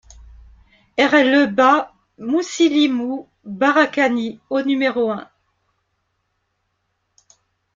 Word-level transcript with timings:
RLE 0.97 1.45
BA 1.45 1.93
MOUSSILIMOU 2.17 3.29
BARAKANI 3.45 4.39
au 4.49 4.63
numéro 4.63 5.11
un 5.11 5.29